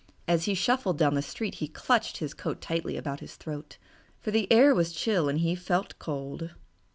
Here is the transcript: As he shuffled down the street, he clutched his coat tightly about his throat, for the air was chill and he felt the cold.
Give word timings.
As 0.27 0.45
he 0.45 0.55
shuffled 0.55 0.97
down 0.97 1.13
the 1.13 1.21
street, 1.21 1.53
he 1.61 1.67
clutched 1.67 2.17
his 2.17 2.33
coat 2.33 2.59
tightly 2.59 2.97
about 2.97 3.19
his 3.19 3.35
throat, 3.35 3.77
for 4.19 4.31
the 4.31 4.51
air 4.51 4.73
was 4.73 4.91
chill 4.93 5.29
and 5.29 5.37
he 5.41 5.53
felt 5.53 5.89
the 5.89 5.95
cold. 5.99 6.53